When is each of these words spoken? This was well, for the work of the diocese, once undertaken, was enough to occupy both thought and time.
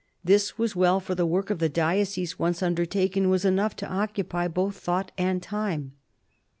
This 0.23 0.57
was 0.57 0.75
well, 0.75 0.99
for 0.99 1.13
the 1.13 1.27
work 1.27 1.51
of 1.51 1.59
the 1.59 1.69
diocese, 1.69 2.39
once 2.39 2.63
undertaken, 2.63 3.29
was 3.29 3.45
enough 3.45 3.75
to 3.75 3.87
occupy 3.87 4.47
both 4.47 4.75
thought 4.77 5.11
and 5.15 5.43
time. 5.43 5.93